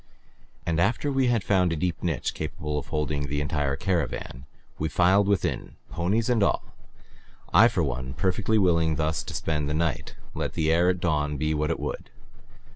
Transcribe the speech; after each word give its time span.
And 0.65 0.79
after 0.81 1.11
we 1.11 1.27
had 1.27 1.43
found 1.43 1.71
a 1.71 1.75
deep 1.75 2.01
niche 2.01 2.33
capable 2.33 2.79
of 2.79 2.87
holding 2.87 3.27
the 3.27 3.39
entire 3.39 3.75
caravan 3.75 4.47
we 4.79 4.89
filed 4.89 5.27
within, 5.27 5.75
ponies 5.91 6.27
and 6.27 6.41
all, 6.41 6.63
I 7.53 7.67
for 7.67 7.83
one 7.83 8.15
perfectly 8.15 8.57
willing 8.57 8.95
thus 8.95 9.21
to 9.21 9.35
spend 9.35 9.69
the 9.69 9.75
night, 9.75 10.15
let 10.33 10.53
the 10.53 10.71
air 10.71 10.89
at 10.89 11.01
dawn 11.01 11.37
be 11.37 11.53
what 11.53 11.69
it 11.69 11.79
would. 11.79 12.09